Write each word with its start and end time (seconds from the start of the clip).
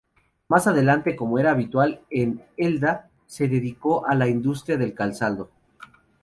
Más 0.47 0.65
adelante, 0.65 1.15
como 1.15 1.37
era 1.37 1.51
habitual 1.51 2.01
en 2.09 2.43
Elda, 2.57 3.11
se 3.27 3.47
dedicó 3.47 4.07
a 4.07 4.15
la 4.15 4.27
industria 4.27 4.75
del 4.75 4.95
calzado. 4.95 5.51